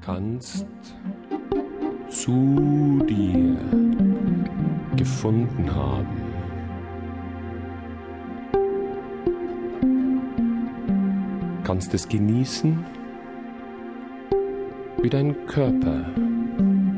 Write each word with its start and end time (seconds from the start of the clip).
kannst 0.00 0.66
zu 2.08 3.00
dir 3.08 3.56
gefunden 4.96 5.74
haben. 5.74 6.20
Kannst 11.62 11.94
es 11.94 12.08
genießen, 12.08 12.84
wie 15.02 15.10
dein 15.10 15.46
Körper, 15.46 16.04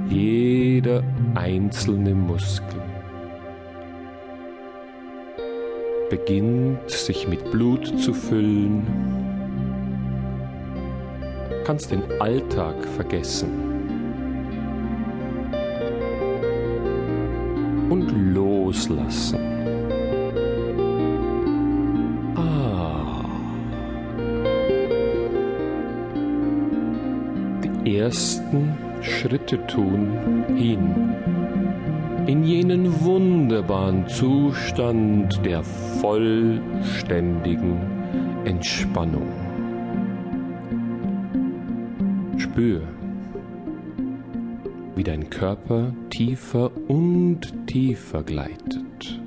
jeder 0.09 1.03
einzelne 1.35 2.15
Muskel 2.15 2.81
beginnt 6.09 6.91
sich 6.91 7.27
mit 7.27 7.51
Blut 7.51 7.87
zu 7.99 8.13
füllen, 8.13 9.22
kannst 11.65 11.91
den 11.91 12.03
Alltag 12.21 12.75
vergessen 12.97 13.51
und 17.91 18.11
loslassen. 18.35 19.39
Ah. 22.37 23.25
Die 27.85 27.97
ersten 27.99 28.77
Schritte 29.03 29.67
tun 29.67 30.45
hin 30.57 31.15
in 32.27 32.45
jenen 32.45 33.05
wunderbaren 33.05 34.07
Zustand 34.07 35.45
der 35.45 35.63
vollständigen 36.01 37.81
Entspannung. 38.45 39.42
Spür, 42.43 42.81
wie 44.97 45.05
dein 45.05 45.31
Körper 45.31 45.95
tiefer 46.11 46.73
und 46.89 47.67
tiefer 47.69 48.25
gleitet. 48.25 49.21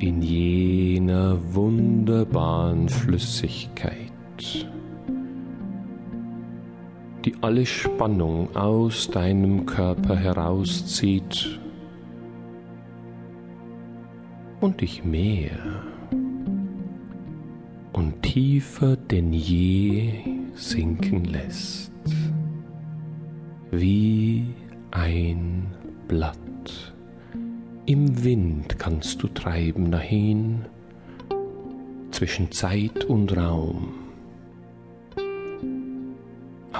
In 0.00 0.22
jener 0.22 1.38
wunderbaren 1.54 2.88
Flüssigkeit 2.88 4.12
die 7.24 7.34
alle 7.40 7.64
Spannung 7.64 8.54
aus 8.56 9.08
deinem 9.08 9.66
Körper 9.66 10.16
herauszieht 10.16 11.60
und 14.60 14.80
dich 14.80 15.04
mehr 15.04 15.58
und 17.96 18.22
tiefer 18.22 18.96
denn 18.96 19.32
je 19.32 20.12
sinken 20.54 21.24
lässt, 21.24 21.90
wie 23.72 24.54
ein 24.92 25.66
Blatt. 26.06 26.94
Im 27.86 28.22
Wind 28.22 28.78
kannst 28.78 29.20
du 29.20 29.26
treiben 29.26 29.90
dahin 29.90 30.66
zwischen 32.12 32.52
Zeit 32.52 33.04
und 33.04 33.36
Raum 33.36 34.06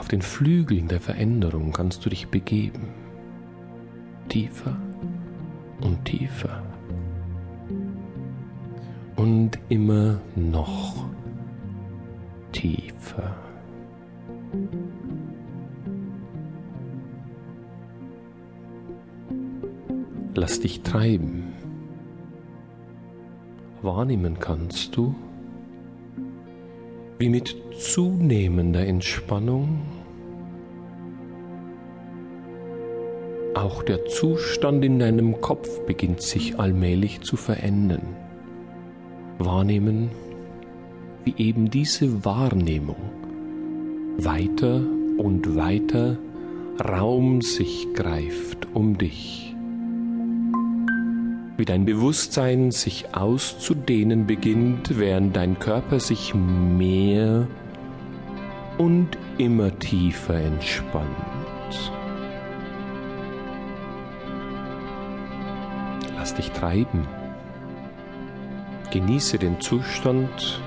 auf 0.07 0.11
den 0.11 0.23
Flügeln 0.23 0.87
der 0.87 1.01
Veränderung 1.01 1.73
kannst 1.73 2.07
du 2.07 2.11
dich 2.11 2.29
begeben. 2.29 2.91
Tiefer 4.29 4.77
und 5.81 6.05
tiefer. 6.05 6.63
Und 9.17 9.59
immer 9.69 10.21
noch 10.37 11.06
tiefer. 12.67 13.35
Lass 20.35 20.61
dich 20.61 20.83
treiben. 20.83 21.55
Wahrnehmen 23.83 24.39
kannst 24.39 24.97
du, 24.97 25.15
wie 27.19 27.29
mit 27.29 27.57
zunehmender 27.79 28.87
Entspannung 28.87 29.81
auch 33.55 33.83
der 33.83 34.05
Zustand 34.07 34.85
in 34.85 34.99
deinem 34.99 35.41
Kopf 35.41 35.81
beginnt 35.87 36.21
sich 36.21 36.59
allmählich 36.59 37.23
zu 37.23 37.37
verändern. 37.37 38.15
Wahrnehmen, 39.39 40.11
wie 41.27 41.35
eben 41.37 41.71
diese 41.71 42.25
Wahrnehmung 42.25 42.97
weiter 44.17 44.81
und 45.19 45.55
weiter 45.55 46.17
Raum 46.83 47.43
sich 47.43 47.89
greift 47.93 48.67
um 48.73 48.97
dich 48.97 49.47
wie 51.57 51.65
dein 51.65 51.87
Bewusstsein 51.87 52.71
sich 52.71 53.15
auszudehnen 53.15 54.27
beginnt, 54.27 54.99
während 54.99 55.37
dein 55.37 55.59
Körper 55.59 56.01
sich 56.01 56.35
mehr 56.35 57.47
und 58.77 59.17
immer 59.39 59.77
tiefer 59.79 60.35
entspannt. 60.35 61.09
Lass 66.15 66.35
dich 66.35 66.51
treiben. 66.51 67.07
Genieße 68.91 69.39
den 69.39 69.61
Zustand, 69.61 70.61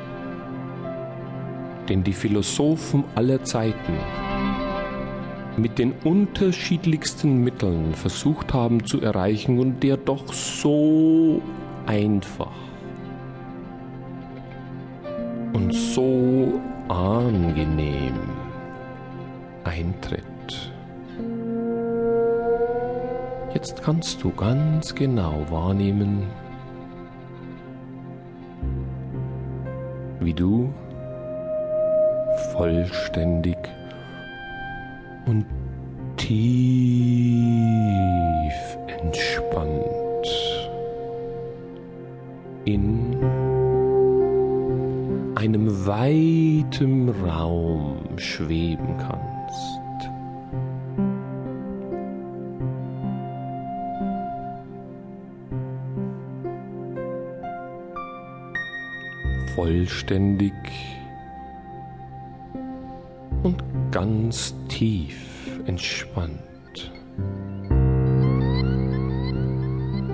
den 1.89 2.03
die 2.03 2.13
Philosophen 2.13 3.03
aller 3.16 3.44
Zeiten 3.44 3.94
mit 5.57 5.77
den 5.77 5.94
unterschiedlichsten 6.03 7.44
Mitteln 7.44 7.94
versucht 7.94 8.53
haben 8.53 8.85
zu 8.85 9.01
erreichen 9.01 9.59
und 9.59 9.83
der 9.83 9.97
doch 9.97 10.31
so 10.31 11.41
einfach 11.85 12.51
und 15.53 15.73
so 15.73 16.59
angenehm 16.88 18.13
eintritt. 19.63 20.23
Jetzt 23.53 23.81
kannst 23.83 24.23
du 24.23 24.31
ganz 24.31 24.94
genau 24.94 25.45
wahrnehmen, 25.49 26.28
wie 30.19 30.33
du 30.33 30.72
vollständig 32.53 33.57
und 35.25 35.45
tief 36.17 36.39
entspannt 38.88 40.00
in 42.66 43.16
einem 45.35 45.85
weiten 45.88 47.09
Raum 47.09 47.97
schweben 48.17 48.97
kannst. 48.97 50.09
Vollständig 59.55 60.53
und 63.44 63.63
ganz 63.91 64.53
tief 64.67 65.59
entspannt. 65.66 66.39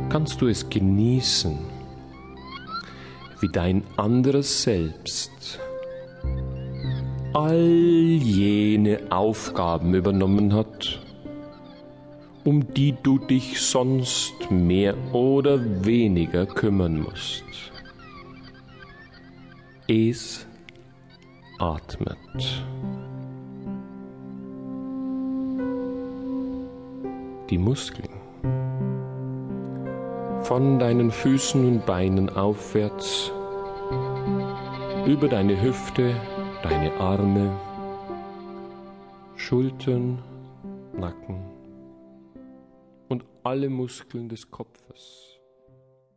Kannst 0.09 0.41
du 0.41 0.47
es 0.47 0.69
genießen, 0.69 1.57
wie 3.41 3.49
dein 3.49 3.83
anderes 3.97 4.63
Selbst 4.63 5.59
all 7.33 7.57
jene 7.57 8.99
Aufgaben 9.09 9.93
übernommen 9.93 10.53
hat, 10.53 11.01
um 12.45 12.73
die 12.73 12.95
du 13.03 13.19
dich 13.19 13.59
sonst 13.59 14.49
mehr 14.49 14.95
oder 15.13 15.59
weniger 15.83 16.45
kümmern 16.45 17.01
musst. 17.01 17.43
Es 19.87 20.47
atmet. 21.59 22.63
Die 27.49 27.57
Muskeln. 27.57 28.09
Von 30.43 30.79
deinen 30.79 31.11
Füßen 31.11 31.65
und 31.65 31.85
Beinen 31.85 32.29
aufwärts, 32.29 33.31
über 35.05 35.27
deine 35.27 35.61
Hüfte, 35.61 36.15
deine 36.63 36.93
Arme, 36.99 37.51
Schultern, 39.35 40.19
Nacken 40.93 41.43
und 43.09 43.25
alle 43.43 43.69
Muskeln 43.69 44.29
des 44.29 44.49
Kopfes. 44.49 45.34